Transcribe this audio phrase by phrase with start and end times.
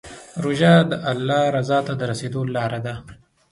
[0.43, 2.93] روژه د الله رضا ته د رسېدو لاره ده.